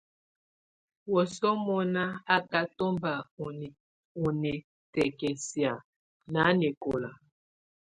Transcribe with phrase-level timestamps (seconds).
[1.13, 2.03] Wǝ́suǝ́ munà
[2.33, 3.13] á ká tɔmba
[4.23, 5.83] u nikǝ́kǝ́siǝ̀
[6.33, 7.11] nanɛkɔla.